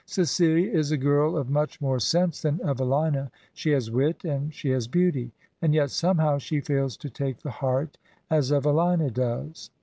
CeciUa 0.07 0.73
is 0.73 0.89
a 0.91 0.97
girl 0.97 1.37
of 1.37 1.51
much 1.51 1.79
more 1.79 1.99
sense 1.99 2.41
than 2.41 2.59
Evelina; 2.67 3.29
she 3.53 3.69
has 3.69 3.91
wit 3.91 4.23
and 4.25 4.51
she 4.51 4.71
has 4.71 4.87
beauty; 4.87 5.31
and 5.61 5.75
yet 5.75 5.91
somehow 5.91 6.39
she 6.39 6.59
fails 6.59 6.97
to 6.97 7.07
take 7.11 7.37
the 7.43 7.51
heart 7.51 7.99
as 8.27 8.51
Evelina 8.51 9.11
does. 9.11 9.69